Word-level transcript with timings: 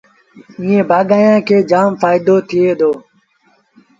ائيٚݩ 0.61 0.87
بآگآيآݩ 0.89 1.43
کي 1.47 1.57
جآم 1.69 1.89
ڦآئيدو 2.01 2.35
ٿئي 2.49 2.71
دو۔ 2.79 2.91